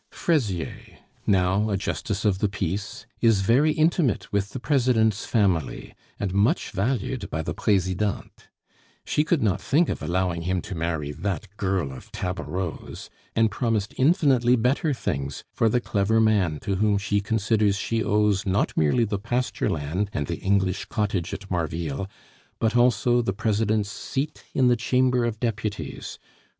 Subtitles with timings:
[0.09, 0.97] Fraisier,
[1.27, 6.71] now a justice of the peace, is very intimate with the President's family, and much
[6.71, 8.47] valued by the Presidente.
[9.05, 13.93] She could not think of allowing him to marry "that girl of Tabareau's," and promised
[13.95, 19.03] infinitely better things for the clever man to whom she considers she owes not merely
[19.05, 22.09] the pasture land and the English cottage at Marville,
[22.57, 26.29] but also the President's seat in the Chamber of Deputies, for M.